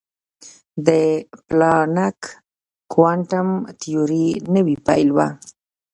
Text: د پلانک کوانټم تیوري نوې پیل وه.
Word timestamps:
د 0.85 0.89
پلانک 1.47 2.19
کوانټم 2.93 3.49
تیوري 3.81 4.27
نوې 4.55 4.75
پیل 4.87 5.09
وه. 5.15 5.27